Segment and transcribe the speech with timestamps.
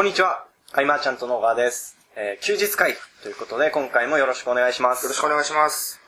[0.00, 0.46] こんにちは。
[0.72, 1.98] アイマーちゃんと野川です。
[2.16, 5.02] えー休日会ということで、今回もよろしくお願いします。
[5.04, 6.00] よろしくお願いします。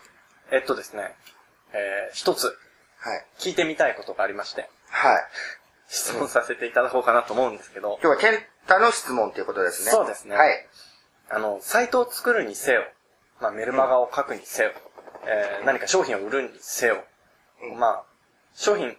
[0.51, 1.15] えっとですね、
[1.75, 2.51] えー一つは
[3.15, 3.27] い。
[3.39, 5.23] 聞いてみたいことがありまして、はい。
[5.89, 9.91] 質問させていただこうかなと思うんですけど、今日はケンタの質問ということですね。
[9.91, 10.67] そうですねはい。
[11.31, 12.85] あの、サイトを作るにせよ、
[13.43, 14.71] まあ、メルマガを書くにせよ、
[15.27, 17.05] えー何か商品を売るにせよ、
[17.63, 18.05] うんまあ、
[18.55, 18.97] 商品、ん？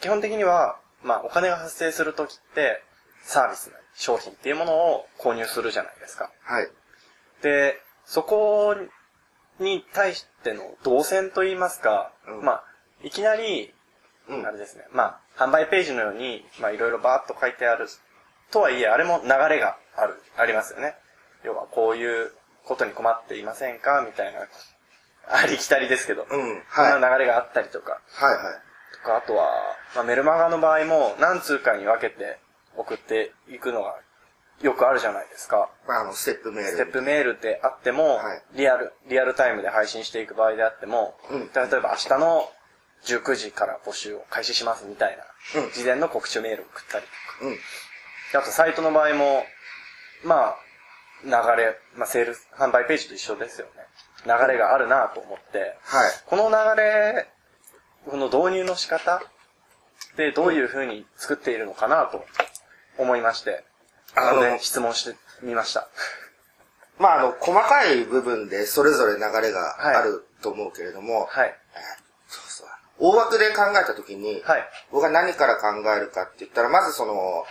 [0.00, 2.82] 基本的には、まあ、お金が発生するときって、
[3.22, 6.30] サービスなり商品っていうものを購入するじゃないですか。
[6.42, 6.68] はい。
[7.42, 8.74] で、そこ
[9.58, 12.64] に対しての動線といいますか、うんまあ、
[13.02, 13.72] いきなり、
[14.28, 17.88] うんあれですね、まあ、販売ページのように、まあ、いろいろバーッと書いてある、
[18.50, 20.94] とはいえ、あれも流れがある、ありますよね。
[21.44, 22.32] 要は、こういう
[22.64, 24.40] ことに困っていませんかみたいな、
[25.28, 26.62] ありきたりですけど、うん。
[26.74, 26.98] そはい。
[26.98, 28.54] んな流れがあったりとか、はいはい。
[28.94, 29.50] とか、あとは、
[29.94, 32.38] まあ、メルマガの場合も、何通かに分けて
[32.80, 33.96] 送っていくのが、
[34.62, 35.70] よくあるじゃないですか。
[35.88, 36.70] まあ、あの、ステップメール。
[36.70, 42.50] ステップメールであっても、はいリアル、リアルタイムで配信していく場合であっても、うん例えば明日の
[43.04, 45.16] 19時から募集を開始しますみたい
[45.54, 47.04] な、うん事前の告知メールを送ったり
[47.42, 47.54] うん。
[47.54, 47.58] と
[48.32, 48.38] か。
[48.40, 49.44] あとサイトの場合も、
[50.24, 50.56] まあ、
[51.24, 53.72] 流れ、まあセールス、販売ページと一緒ですよね。
[54.26, 56.10] 流れがあるなと思って、はい。
[56.26, 57.26] この流れ、
[58.06, 59.22] この導入の仕方
[60.16, 62.24] でどういう風に作っているのかなと
[63.00, 63.64] 思いまして、
[64.14, 65.88] あの質問してみました。
[66.98, 71.56] まあ、あの、細かい部分でそれぞれ流れがあると思うけれども、はい。
[72.28, 72.68] そうそう。
[72.98, 74.68] 大枠で考えたときに、はい。
[74.92, 77.46] 僕が何から考えるかって言ったら、まずその、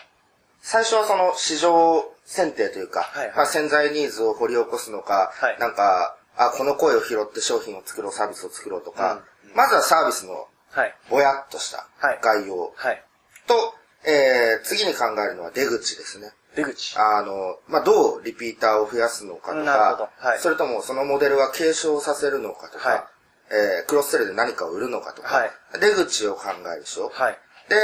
[0.62, 9.24] 最初はその市場選定というか、はいはいまあ潜在ニーズを掘り起こすのか、はいなんか、あ、この声を拾って商品を作ろう、サービスを作ろうとか、うん
[9.56, 10.96] まずはサービスのはい。
[11.10, 13.04] ぼやっとしたはい概要はい。
[13.48, 13.74] と、
[14.06, 16.32] えー、次に考えるのは出口ですね。
[16.56, 16.98] 出口。
[16.98, 23.04] あの、まあ、どうリピーターを増やすのかとか、はいそれともそのモデルは継承させるのかとか、はい
[23.52, 27.10] えー、クロスセルで何かを売るのかとか、はい出口を考えるでしょ。
[27.10, 27.38] はい。
[27.70, 27.76] で、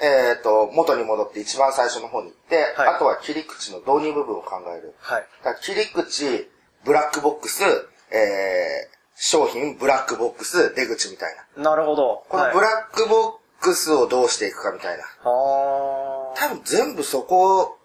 [0.00, 4.94] えっ、と、元に戻って一番最初の方に行って、はいあとは切り口の導入部分を考える。
[4.98, 5.26] はい。
[5.60, 6.48] 切り口、
[6.84, 7.62] ブラックボックス、
[8.10, 11.62] えー、商品、ブラックボックス、出口みたいな。
[11.62, 12.24] なるほど。
[12.28, 13.32] このブはい、ラックボッ
[13.62, 15.04] クスをどうしていくかみたいな。
[15.30, 17.78] は多分全部そこ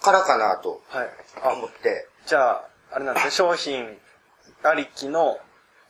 [0.00, 0.82] からかなと
[1.44, 4.00] 思、って、じゃあ、あれなんですね、 商品
[4.62, 5.38] ありきの、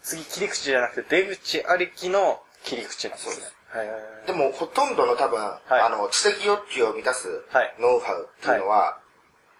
[0.03, 3.47] 次切り口じゃなくて出口ありきの切り口なんですね。
[3.71, 4.27] はい。
[4.27, 5.61] でもほとんどの多分、い。
[5.69, 7.75] あの、知的欲求を満たすはい。
[7.79, 8.99] ノウハウっていうのは、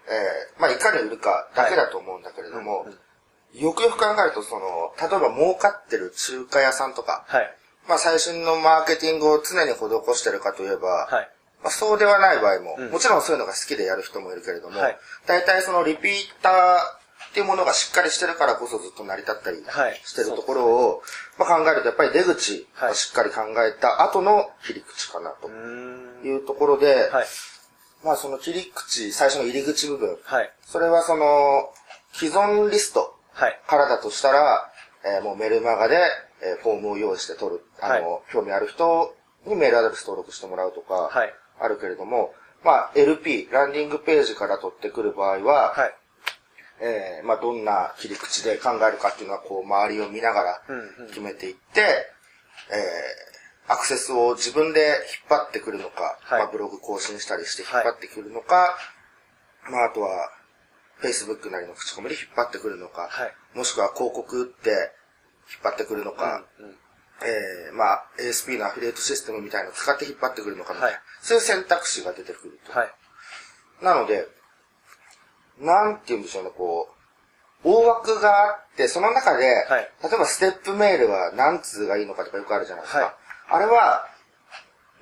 [0.07, 3.59] えーまあ、いかに売るかだけだと思うんだけれども、うんうん。
[3.59, 7.57] よくよく考えると、その、例えば儲かってる中華屋さんとか、はい。
[7.87, 9.77] まあ、最新のマーケティングを常に施
[10.15, 11.29] してるかといえば、はい。
[11.63, 21.01] まあ、そうではない場合も、うんもちろんそういうのが好きでやる人もいるけれども、はい大体そのリピーターっていうものがしっかりしてるからこそずっと成り立ったりはいしてるところを、
[21.39, 25.49] まあ、考えるとやっぱり出口をしっかり考えた後の切り口かなと。
[26.25, 27.25] いうところで、はい。
[28.03, 30.51] まあその切り口、最初の入り口部分、はい。
[30.65, 31.69] それはその
[32.13, 33.59] 既存リストはい。
[33.67, 34.71] からだとしたら、
[35.05, 35.99] えーもうメルマガで、
[36.45, 38.21] えーフォームを用意して取る、あの、はい。
[38.31, 41.33] 興味ある人にメールアドレス登録してもらうとか、はい。
[41.59, 42.33] あるけれども、
[42.63, 45.95] まあ LP、ランディングページから取ってくる場合は、はい。
[46.81, 51.07] えーまあどんな切り口で考えるかっていうのはこう周りを見ながらうんうん。
[51.07, 53.35] 決めていって、えー
[53.67, 56.39] アクセスを自分で引っ張ってくるのか、はい。
[56.41, 58.75] まあブログ更新したりして引っ張ってくるのか、
[59.71, 60.29] まああとは
[61.01, 63.33] Facebook なりの口コミで引っ張ってくるのか、はい。
[63.57, 64.91] もしくは広告打って
[65.51, 66.75] 引っ張ってくるのか、うんうん
[67.23, 72.77] えーまあ ASP のアフィリエイトシステムみたいなのを使って引っ張ってくるのかみたいな、はいそういう選択肢が出てくると。
[72.77, 72.93] はい。
[73.81, 74.27] なので、
[75.59, 76.89] なんて言うんでしょうね、こ
[77.63, 82.99] う、大枠があって、その中で、はい例えばステップメールは何通がいいのかとかよくあるじゃないですか。
[82.99, 83.13] はい
[83.47, 84.07] あれは、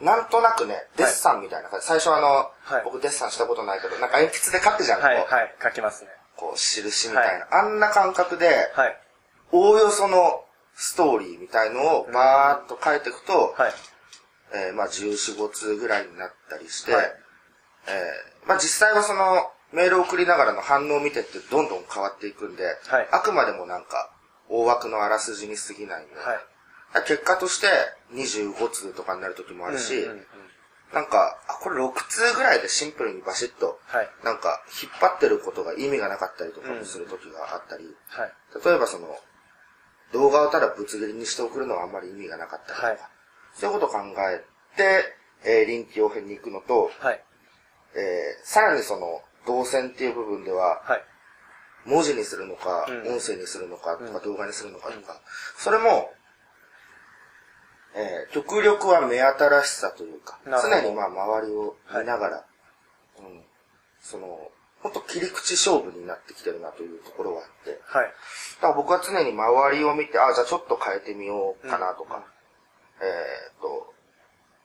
[0.02, 5.18] なんとなくね、デッサンみたいな感じ、最初あの、はい僕デッサンしたことないけど、なんか鉛筆で書くじゃん、はい。
[5.18, 5.56] こう、はい。
[5.64, 6.10] 書きますね。
[6.36, 9.03] こう印みたいな、あんな感覚で、はい。
[9.54, 13.74] おおよそのストーリーみたいのをバーっと書いていくと、はい。
[14.56, 17.06] えーまあ14、5通ぐらいになったりして、はい
[17.88, 24.12] えーまあ実際はそのメールを送りながらの反応を見てってどんどん変わっていくんで、はいあくまでもなんか
[24.50, 27.04] 大枠のあらすじに過ぎないんで、はい。
[27.08, 27.68] 結果として
[28.14, 30.26] 25通とかになる時もあるし、うんうんうん
[30.94, 34.10] なんか、あ、これ6通ぐらいでシンプルにバシッと、はい。
[34.24, 38.32] なんか引っ張ってることが意味がなかったりとかもする時があったり、はい。
[38.64, 39.08] 例えばその、
[40.14, 43.00] 動画をただぶつ切りにして送るのはあんまり意味がなかったりとか、はい。
[43.56, 43.98] そういうことを考
[44.30, 44.44] え
[44.78, 45.04] て、
[45.46, 47.24] えー臨機応変に行くのと、はい。
[47.96, 51.04] えー、さらにその、動線っていう部分では、はい。
[51.86, 53.14] 文字にするのか、うん。
[53.16, 54.14] 音声にするのか、とうん。
[54.14, 55.20] か動画にするのかとか、
[55.58, 56.12] それも、
[57.96, 62.46] えー、極力は目新しさというか、常にまあ周りを見ながら、
[63.20, 63.44] うん、
[64.02, 64.52] その、
[64.84, 68.06] 本当切り口勝負になってきてるなというところがあって、はい。
[68.06, 68.12] だ
[68.62, 72.22] から僕は常に周りを見て、あ、じゃあちょっと変えてみようかなとか、
[73.00, 73.94] えーっと、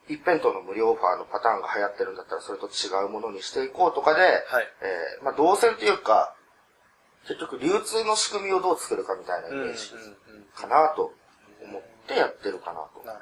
[0.08, 4.68] 一辺倒の無料オファーのパターンが流行ってるんだったらそれと違うものにしていこうとかで、はい。
[4.82, 6.34] えーまあ動線というか、
[7.28, 9.58] 結局流通の仕組みをどう作るかみたいなイうん。
[9.60, 9.62] うん。
[9.62, 9.94] うんメージ
[10.54, 11.12] かなと
[11.62, 13.06] 思ってやってるかなと。
[13.06, 13.20] なる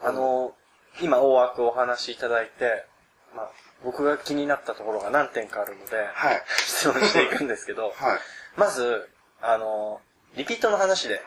[0.00, 0.08] ほど。
[0.08, 0.54] あの、
[1.02, 2.86] 今大枠お話しいただいて、
[3.34, 3.50] まあ、
[3.84, 6.42] 僕が気になったところが何点かあるので、はい。
[6.58, 8.18] 質問していくんですけど、 はい。
[8.56, 9.08] まず、
[9.40, 10.00] あの、
[10.34, 11.22] リピートの話で、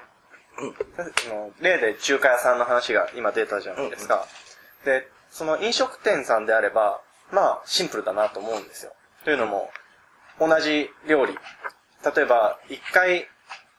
[0.98, 4.25] あの例で中華屋さんの話が今出たじゃないですか。
[4.84, 7.01] で、その飲食店さんであれば、
[7.31, 8.94] まあ、シンプルだなと思うんですよ。
[9.24, 9.72] というのも、
[10.40, 11.38] 同じ料理。
[12.16, 13.28] 例えば、一回、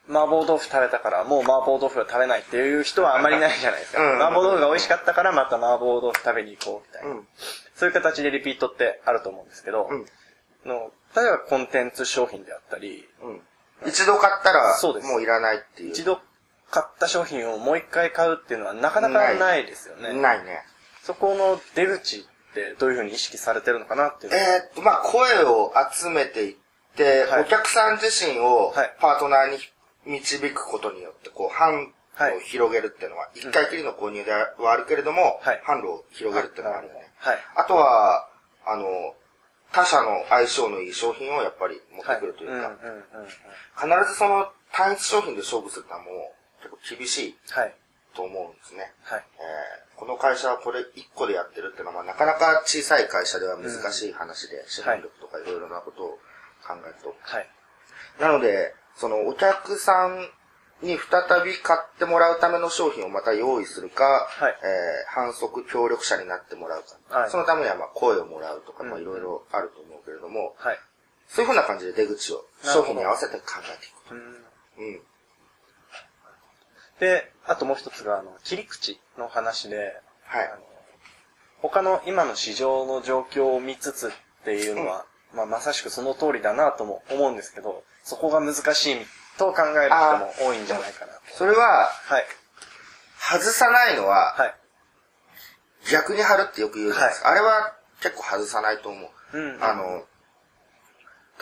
[0.08, 4.02] 麻婆豆腐食べたから、もう麻婆豆腐は食べないっていう人はあんまりないじゃないですか。
[4.02, 7.10] うん麻婆豆腐が美味しかったから、また麻婆豆腐食べに行こうみたいな。
[7.10, 7.28] うん。
[7.80, 10.04] そういう形でリピートってあると思うんですけど、うん。
[10.68, 13.40] の例えばコンテンツ商品であったり、うん。
[13.88, 15.90] 一度買ったら、そうですもういらないっていう。
[15.92, 16.20] 一度
[16.70, 20.12] 買った商品をもう一回買うっていうのはなかなかないですよね。
[20.12, 20.60] ないね。
[21.02, 22.22] そこの出口っ
[22.52, 24.34] てどういうふうに意識されてるのかなっていう。
[24.34, 26.56] えーっと、まあ、声を集めていっ
[26.96, 31.88] て、はいお客さん自身をはいパートナーに導くことによって、こう、販
[32.18, 37.09] 路を広げるっていうのは、一、回きりの購入ではあるけれども、はい販路を広げるっていうのはあるよね。
[37.20, 37.38] はい。
[37.56, 38.28] あとは、
[38.66, 39.14] あの、
[39.72, 42.72] 他社の相性のいい商品をやっぱり持ってくるというか。
[43.76, 46.10] 必ずその単一商品で勝負するのはも
[46.60, 47.74] う結構厳しいはい。
[48.14, 48.92] と思うんですね。
[49.04, 49.24] はい。
[49.38, 50.84] えーこの会社はこれ1
[51.14, 56.08] 個でやってるっていうのは、まあ、なかなか小さい会社では難しい話で、資本力とかいろいろなことを
[56.66, 57.14] 考えると。
[57.20, 57.46] はい。
[58.18, 60.26] なので、そのお客さん
[60.82, 67.20] に再び買ってもらうための商品をまた用意するか、はいえー反則協力者になってもらうか。
[67.20, 70.78] はいそのためにはまあ声をもらうとか、まあうんいろいろあると思うけれども、はい。
[71.28, 74.82] そういうふうな感じで出口を商品に合わせて考えていくうんと。
[74.82, 75.00] うん。
[77.00, 80.62] で、あともう一つが、あの、切り口の話で、はいあの
[81.62, 84.10] 他の今の市場の状況を見つつっ
[84.44, 85.04] ていうのは、
[85.34, 88.96] まあ、まさしくその通りだなとも思うんですけど、そこが難しい
[89.40, 91.20] と考える人も多いんじゃないかなと。
[91.34, 92.26] それは、はい。
[93.18, 94.54] 外さないのは、はい。
[95.90, 97.30] 逆に貼るってよく言うじゃないですか。
[97.30, 99.38] あれは結構外さないと思う。
[99.38, 99.62] うん。
[99.64, 100.04] あの、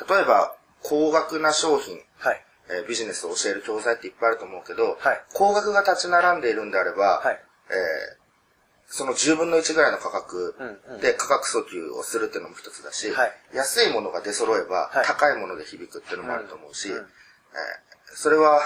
[0.08, 2.44] 例えば、高額な商品、はい。
[2.70, 7.40] えービジネスを教える教材っていっぱいあると思うけど、はい高額が立ち並んでいるんであれば、はい。
[7.70, 8.18] えー
[8.90, 10.54] その10分の1ぐらいの価格
[11.02, 17.08] で価格訴求をするっていうのも一つだし、はい安いものが出揃えばはい高いもので響くっていうのもあると思うし、うんうんえー
[18.14, 18.60] それは、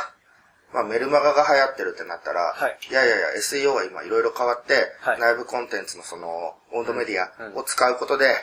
[0.73, 8.35] まあ、メルマガが流行ってるってなったら、はいいやいやいや、SEO が今いろいろ変わって、はい内部コンテンツのその、温度メディうんアを使うことで、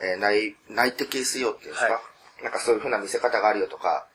[0.00, 2.00] えー内、内的 SEO っていうんですか、は
[2.42, 4.06] なんかそういう風な見せ方があるよとか、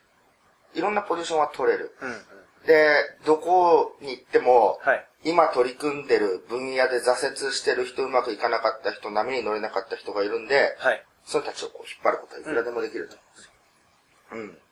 [0.74, 1.96] いろんなポジションは取れる。
[2.02, 2.18] うんうん。
[2.66, 2.94] で、
[3.26, 5.06] どこに行っても、はい。
[5.26, 11.04] 今取り組んでる分野で挫折してる人、うまくいかなかった人、波に乗れなかった人がいるんで、はい。
[11.26, 13.52] その人たちをこう引っ張ることはいくらでもできると思うんですよ。
[14.32, 14.69] うん。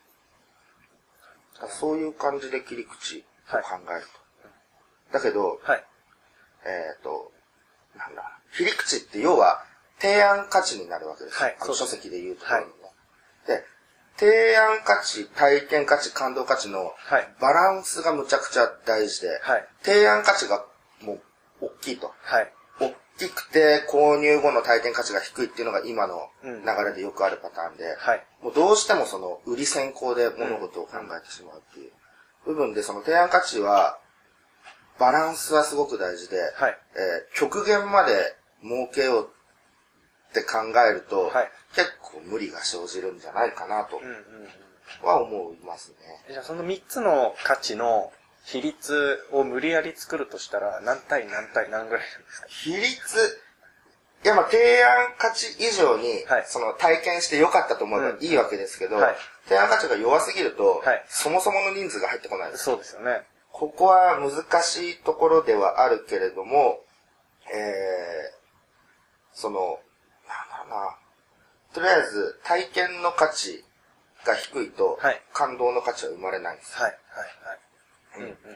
[1.68, 3.24] そういう感じで切り口を
[3.58, 4.02] 考える
[5.12, 5.14] と。
[5.14, 5.84] だけど、はい。
[6.66, 7.32] えっ、と、
[7.98, 9.64] なんだ、切り口って要は
[10.00, 12.72] 提案価値になるわけですはいそうです書籍で言うところのね。
[13.48, 13.64] で、
[14.18, 17.28] 提案価値、体験価値、感動価値のはい。
[17.40, 19.68] バランスがむちゃくちゃ大事で、はい。
[19.84, 20.66] 提案価値が
[21.02, 21.22] もう
[21.62, 22.14] 大きいと。
[22.22, 22.54] はい。
[23.20, 28.26] 大きくて購入後の体験価値が低いっていうのが今のうん流れでよくあるパターンで、はい。
[28.44, 31.92] もうどうしてもその売り先行で物事を考えてしまうっていう
[32.46, 33.98] 部分でその提案価値は
[35.00, 36.78] バランスはすごく大事で、はい。
[36.96, 39.30] えー極限まで儲けよう
[40.30, 40.58] って考
[40.90, 45.08] えると、はい結構無理が生じるんじゃないかなとうんうんうん。
[45.08, 45.98] は思いますね。
[46.32, 48.12] じゃあその3つの価値の
[48.50, 52.48] 比率を無理やり作るとしたら何対何対何ぐらいなんですか？
[52.48, 53.42] 比率、
[54.24, 62.64] いやまあ提案価値以上に、はいその体験して良かったと思えばうんいいわけですけど、はい提案価値が弱すぎると、はいそもそもの人数が入ってこないです。
[62.64, 63.22] そうですよね。
[63.52, 66.80] ここは難しいところではあるけれども、
[67.52, 68.38] えー、
[69.34, 69.80] その、
[70.28, 70.96] なんだろうな、
[71.74, 73.66] とりあえず体験の価値
[74.26, 76.78] が低いと、はい感動の価値は生まれないんです。
[76.78, 76.92] はい。
[76.92, 77.48] はい。
[77.50, 77.60] はい。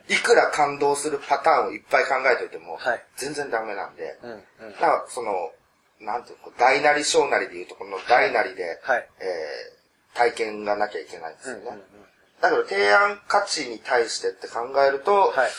[0.10, 4.32] いくら感動するパターンをいっぱい考えておいても、はい全然ダメなんで、うん
[4.68, 4.72] うん。
[4.74, 5.52] だからその、
[6.00, 9.10] なんていうの、大なり小なりでいうとこの大なりで、はい。
[9.20, 11.62] えー、体験がなきゃいけないんですよね。
[11.62, 11.84] うんうんうん
[12.42, 15.50] だけど提案価値に対してって考えると、はい。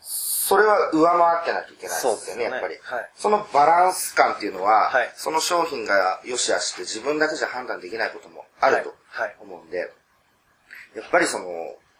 [0.00, 2.74] それは上回ってなきゃいけないですよね、そうですよねやっぱり。
[2.80, 8.94] はいそのバランス感っていうのは、はいその商品が良し悪しって自分だけじゃ判断できないこともあると
[9.40, 11.46] 思うんで、やっぱりその、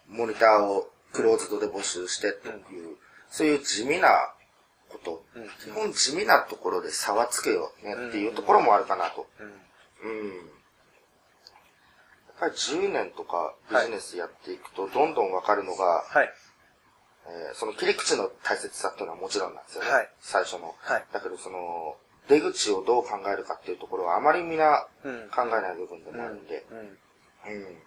[0.07, 2.95] モニターをクローズドで募集してという、
[3.29, 4.09] そういう地味な
[4.89, 9.27] こと、うん基本地味なところで差はつけようねっていうところもあるかなと。
[10.03, 10.09] うん。
[10.09, 10.35] うん。
[10.37, 16.33] やっぱり10年とかビジネスやっていくと、どんどんわかるのが、はい。
[17.27, 19.89] えーその切り口の大切さっていうのはもちろんなんですよね。
[19.91, 20.75] はい最初の。
[20.79, 21.97] はいだけどその、
[22.29, 26.65] 出口をどう考えるかっていうところはあまりみんなうん考えない部分でもあるんで。
[26.71, 26.77] うん。
[26.79, 26.87] うん。
[26.87, 27.86] そうですね。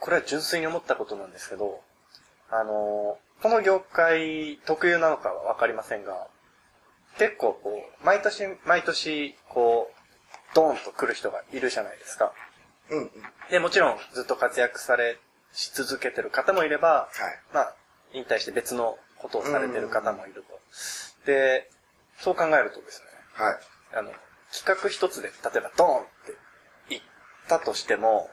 [0.00, 1.80] これは純粋に思ったことなんですけど、
[2.50, 6.26] あのーこの業界特有なのかはわかりませんが、
[7.18, 7.70] 結構こ
[8.02, 12.32] う、毎年毎年、こう、ドーンと来る人がいるじゃないですか。
[12.90, 13.10] うんうん。
[13.50, 15.18] で、もちろんずっと活躍され、
[15.52, 17.54] し続けてる方もいれば、はい。
[17.54, 17.74] まあ、
[18.12, 20.60] 引退して別のことをされてる方もいると。
[21.26, 21.70] で、
[22.18, 23.58] そう考えるとですね、はい。
[23.94, 24.12] あの、
[24.52, 26.08] 企画一つで、例えばドーンって
[26.90, 27.02] 言っ
[27.48, 28.30] たとしても、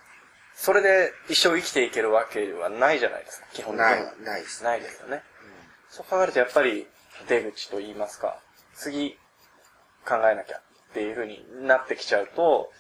[0.55, 3.97] それで一生生きていけるわけはないじゃないですか、基本的には。
[3.97, 4.69] ない、ないですね。
[4.69, 5.23] ないですよね。
[5.89, 6.87] そう考えるとやっぱり
[7.27, 8.39] 出口と言いますか、
[8.75, 9.17] 次
[10.05, 10.61] 考えなきゃっ
[10.93, 12.71] ていう風になってきちゃうと、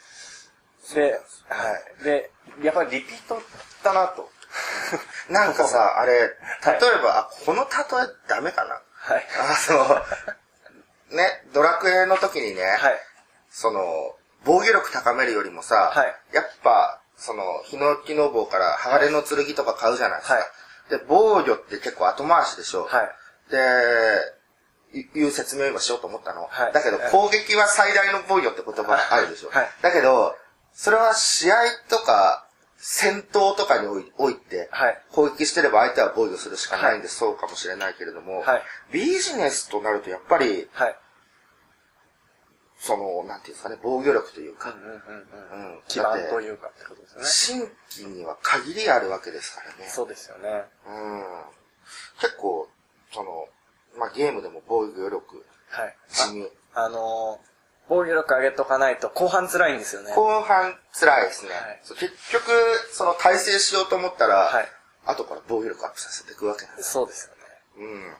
[0.93, 1.13] で、
[1.47, 2.03] はい。
[2.03, 3.41] で、やっぱりリピート
[3.83, 4.29] だなと。
[5.29, 7.69] なんかさ、あれ、例えはいば、あ、この例
[8.03, 9.27] えダメかなはい。
[9.39, 9.75] あ、そ
[11.11, 11.15] う。
[11.15, 12.99] ね、ドラクエの時にね、はい。
[13.49, 20.35] その、防御力高めるよりもさ、はいやっぱ、その、ヒノキの棒から鋼の剣とか買うじゃないですか。
[20.35, 20.43] はい
[20.89, 22.83] で、防御って結構後回しでしょ。
[22.83, 23.51] はい。
[23.51, 23.57] で、
[24.93, 26.45] いいう説明を今しようと思ったの。
[26.49, 29.49] はいだけど、はい攻撃は最大の防御って言葉あるでしょ。
[29.49, 30.35] はいだけど、
[30.73, 31.55] それは試合
[31.89, 35.01] とか、戦闘とかにおいおいて、はい。
[35.11, 40.95] 攻撃してれば相手は防御するしかないんで、そうかもしれないけれども、はいビジネスとなるとやっぱり、はい。
[42.83, 44.97] その、なんていうんですかね、防御力というか、うんうんうん
[45.53, 45.75] うん。
[45.75, 47.27] うん基盤というかってことですよね。
[47.27, 49.89] 新規には限りあるわけですからね。
[49.89, 50.65] そうですよね。
[50.85, 51.23] うん。
[52.19, 52.67] 結構、
[53.13, 53.47] その、
[53.97, 55.95] まあ、ゲームでも防御力、はい。
[56.09, 56.51] 地味。
[56.75, 57.53] あのー
[57.89, 60.13] 防御力上げとかないと後半辛いんですよね。
[60.15, 61.51] 後半辛いですね。
[61.51, 62.49] はい結局、
[62.93, 64.67] その体制しようと思ったら、はい
[65.05, 66.91] 後から防御力アップさせていくわけなんです。
[66.91, 67.85] そうですよね。
[67.85, 68.13] うん。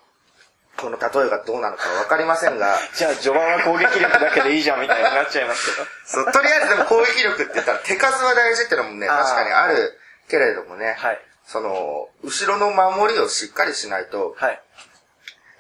[0.84, 5.88] この例えがどうなのかわかりませんが、 じゃあ序盤は攻撃力だけでいいじゃんみたいになっちゃいますけど。
[6.06, 9.98] そう、とりあえずでも攻撃力って言ったら手数は大事ってのもね、確かにある
[10.28, 11.22] けれどもね、はい。
[11.46, 14.62] その、後ろの守りをしっかりしないと、はい。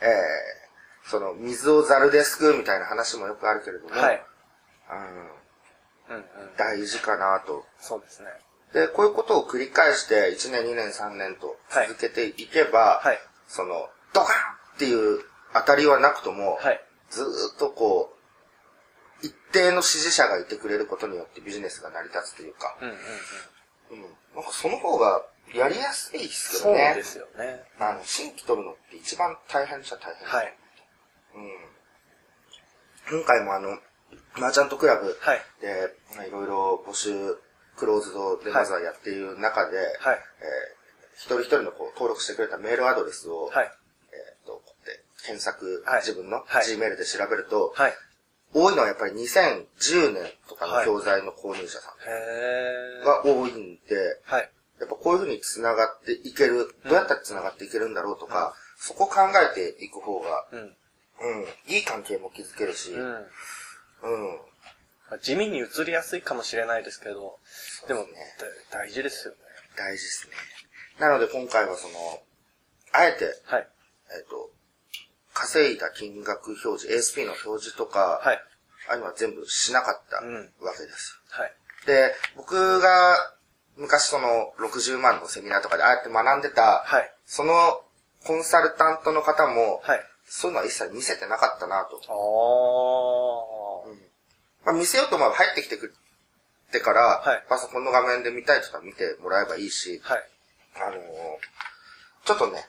[0.01, 4.25] えー、その、水をザルですくうみたいな話もよくあるけれども、はい。
[4.91, 6.55] うん、うんうん。
[6.57, 7.65] 大事かなと。
[7.79, 8.29] そうですね。
[8.73, 13.19] で、こういうことを繰り返して、1年、2年、3年と続けていけば、はい。
[13.47, 15.19] その、ドカンっていう
[15.53, 16.81] 当たりはなくとも、はい。
[17.09, 17.25] ずー
[17.55, 18.13] っとこ
[19.21, 24.03] う、一定の支持者がいてくれることによってビジネスが成り立つというか、うんうんうん。
[24.03, 24.15] うん。
[24.35, 26.93] なんかその方がやりやすいですけそうどね。
[26.95, 27.63] ですよね。
[27.79, 30.27] あの、新規取るのって一番大変っちゃ大変。
[30.27, 30.57] はい。
[31.35, 33.19] うん。
[33.19, 33.77] 今回もあの、
[34.37, 35.41] マーチャントクラブはい。
[35.61, 37.37] で、まあいろいろ募集、
[37.77, 40.19] クローズドでまずはやっている中で、はい。
[40.41, 40.83] えー
[41.15, 43.71] 一人一人のこう登録してくれたメールアドレスを、はい。
[45.25, 47.93] 検索、はい自分のはい Gmail で調べると、はい。
[48.53, 51.93] 多いのはやっぱり2010年とかのはい教材の購入者さ。
[51.95, 54.49] んが多いんで、はい。
[54.79, 60.59] やっぱこういうふうに繋がっていける、どうやったら繋がっていけるんだろうとか、そこ考えていく方が、うん。
[60.59, 64.39] うん、いい関係も築けるし、うん、うん。
[65.21, 67.39] 地味に移りやすいかもしれないですけど、
[67.87, 68.07] でも、ね
[68.71, 69.39] だ大事ですよね。
[69.77, 70.33] 大事ですね。
[70.99, 71.93] なので今回はその、
[72.91, 73.67] あえて、はい。
[74.15, 74.51] えっ、と、
[75.33, 76.87] 稼いだ金額表示、
[77.19, 78.41] ASP の表示とか、はい。
[78.89, 80.35] ああいうのは全部しなかったうん
[80.65, 81.19] わけです。
[81.29, 81.53] はい。
[81.85, 83.17] で、僕が
[83.77, 87.11] 昔その60万のセミナーとかでああやって学んでた、はい。
[87.25, 87.81] その
[88.25, 90.01] コンサルタントの方も、はい。
[90.25, 92.01] そういうのは一切見せてなかったなと。
[92.07, 93.93] あー。
[94.65, 95.93] まあ、見せようと思えば入ってきてく
[96.67, 100.23] ってから、はいパソコンの画面で見たいとか見てもらえばいいし、はい。
[100.75, 100.99] あのー
[102.25, 102.65] ちょっとね、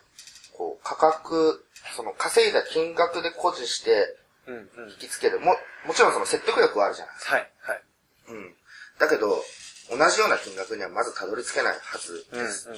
[0.57, 1.65] こう、価格、
[1.97, 4.91] その稼いだ金額で誇示してうんうん。
[4.91, 5.41] 引きつける。
[5.41, 7.35] も、もちろんその説得力はあるじゃないですか。
[7.37, 7.51] はい。
[7.61, 7.83] はい。
[8.29, 8.55] うん。
[8.99, 9.43] だけど、
[9.91, 12.69] 同じような金額にはまずたどり着けないはずうんうんです。
[12.69, 12.77] うん。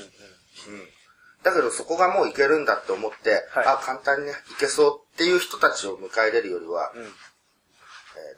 [1.43, 7.03] だけどそこがもういけるんだって思って、はいあ、簡単にいけそうっていう人たちを迎え入れるよりは、うん。
[7.03, 7.09] えー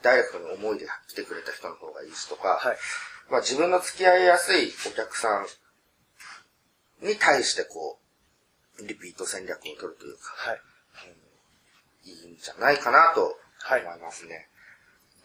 [0.03, 2.77] ダイレクトに思いで来てくれた人の方がいいしとか、はい。
[3.29, 5.45] まあ自分の付き合いやすいお客さ
[7.01, 8.08] んに対してこう、
[8.87, 10.61] リピート戦略を取るというか、はい。
[12.05, 14.47] いいんじゃないかなと思はいいますね。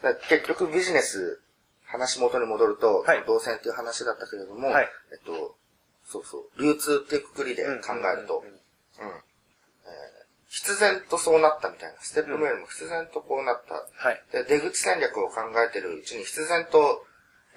[0.02, 1.40] だから結局ビジネス、
[1.84, 5.56] 話元に戻ると、はい動線っていう話だったけれども、はいえっと、
[6.04, 13.74] そうそう、流通っていうくくりで考えると、うんうんうんうんえー必然とそうなったみたいな、ステップメールも必然とこうなった。
[13.74, 14.22] はい。
[14.30, 17.04] で出口戦略を考えてるうちに必然と、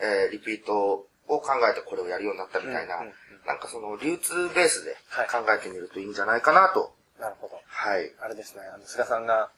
[0.01, 2.97] えーリピートを考えてこれをやるようになったみたいな、
[3.45, 6.93] なんかその流通ベースではい考えてみるといいんじゃないかなと。
[7.19, 7.59] なるほど。
[7.65, 8.11] はい。
[8.21, 9.49] あれですね、あの、菅さんが、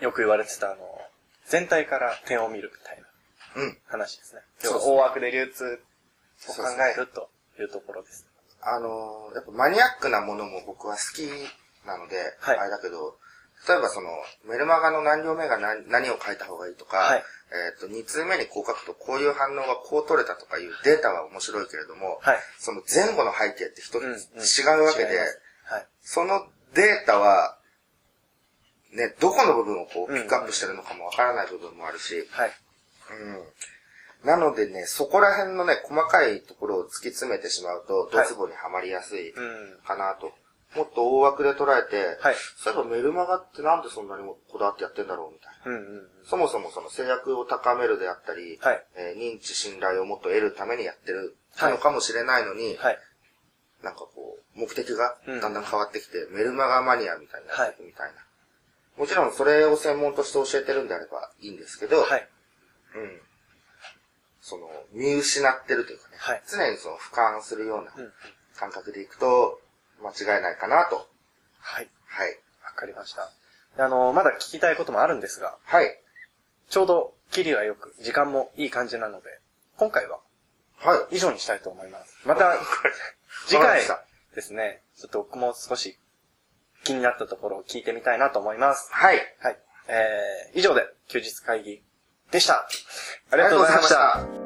[0.00, 1.00] よく言われてた、あの、
[1.46, 3.78] 全体から点を見るみたいなうん。
[3.86, 4.40] 話ですね。
[4.58, 5.80] そう大枠で流通
[6.48, 6.62] を考
[6.94, 8.26] えるというところです。
[8.62, 11.22] あのーやっぱマニアックなものも僕は好き
[11.86, 13.16] なので、はいあれだけど、
[13.68, 14.08] 例えばその、
[14.44, 17.22] メルマガの何行目が何何を書いた方がいいとか、はい
[17.52, 22.38] えっ、と、2通目にこう書くとこういう反応がこう取れたとかいうデータは面白いけれども、はい。
[22.58, 25.86] その前後の背景って一つうんうん違うわけで、違いますはい。
[26.02, 27.56] そのデータは、
[28.92, 32.50] ね、どこの部分をこううんピックアップしてるのかもわからない部分もあるし、はい。
[34.24, 34.28] うん。
[34.28, 39.78] なのでね、そこら辺のね、細かいところを突き詰めてしまうと、ドツボにはまりやすいうん。
[39.86, 40.32] かなと。
[40.76, 42.34] もっと大枠で捉えて、はい。
[42.56, 45.78] そういえばメルマガってなんでそんなにこだわってやってんだろうみたいな。
[45.78, 46.08] うんうんうん。
[46.24, 48.84] そもそもその制約を高めるであったり、はい。
[48.96, 52.98] えー認知信頼をもっと得るためにやってるのかもしれないのに、はい。
[53.82, 58.26] なんかこう、目的がうんだんだん変わってきて、メルマガマニアみたいになってみたいな。
[58.96, 62.28] もちろんそれを専門として教えてるんであればいいんですけど、はい。
[62.94, 63.20] うん。
[64.40, 68.12] その、見失ってるというかね、はい常にその俯瞰するようなうんうん。
[68.56, 69.60] 感覚でいくと、
[70.02, 71.08] 間違いないかなと。
[71.60, 71.88] はい。
[72.06, 72.30] はい。
[72.64, 73.30] わかりました。
[73.76, 75.98] であの、まだ聞きたいこともあるんですが、はい。
[76.68, 79.40] ちょうど、切りがよく、時間もいい感じなので、
[79.76, 80.18] 今回は
[80.78, 81.16] はい。
[81.16, 82.16] 以上にしたいと思います。
[82.24, 82.56] ま た、
[83.46, 83.82] 次回
[84.34, 85.98] ですね、ちょっと僕も少し
[86.84, 88.88] 気になったところを聞いてみたいなと思います。
[88.92, 89.36] はい。
[89.40, 89.58] はい。
[89.88, 91.82] えー、以上で休日会議
[92.30, 92.68] でした。
[93.30, 94.45] ありがとうございました。